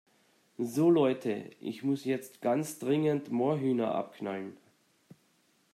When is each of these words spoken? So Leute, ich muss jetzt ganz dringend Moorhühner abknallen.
So 0.57 0.89
Leute, 0.89 1.51
ich 1.59 1.83
muss 1.83 2.05
jetzt 2.05 2.41
ganz 2.41 2.79
dringend 2.79 3.31
Moorhühner 3.31 3.93
abknallen. 3.93 4.57